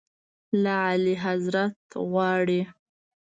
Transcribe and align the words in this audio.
له 0.61 0.71
اعلیحضرت 0.85 1.87
غواړي. 2.09 2.61